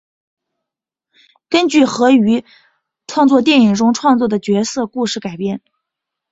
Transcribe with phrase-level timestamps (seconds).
[1.47, 2.43] 根据和于原
[3.27, 5.61] 创电影中创作的角色故事改编。